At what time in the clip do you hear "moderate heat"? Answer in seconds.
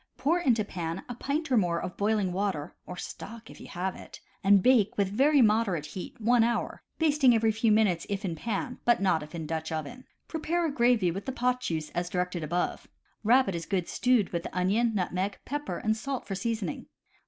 5.43-6.19